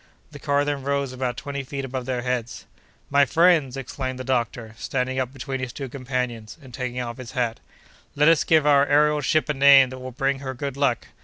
The 0.31 0.39
car 0.39 0.65
then 0.65 0.81
rose 0.81 1.13
about 1.13 1.37
twenty 1.37 1.61
feet 1.63 1.85
above 1.85 2.07
their 2.07 2.23
heads. 2.23 2.65
"My 3.11 3.23
friends!" 3.23 3.77
exclaimed 3.77 4.17
the 4.17 4.23
doctor, 4.23 4.73
standing 4.79 5.19
up 5.19 5.31
between 5.31 5.59
his 5.59 5.71
two 5.71 5.89
companions, 5.89 6.57
and 6.59 6.73
taking 6.73 6.99
off 6.99 7.17
his 7.17 7.33
hat, 7.33 7.59
"let 8.15 8.27
us 8.27 8.43
give 8.43 8.65
our 8.65 8.87
aërial 8.87 9.21
ship 9.21 9.47
a 9.47 9.53
name 9.53 9.91
that 9.91 9.99
will 9.99 10.09
bring 10.09 10.39
her 10.39 10.55
good 10.55 10.75
luck! 10.75 11.05